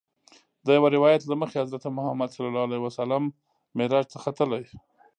[0.65, 3.23] د یوه روایت له مخې حضرت محمد صلی الله علیه وسلم
[3.77, 4.63] معراج ته ختلی.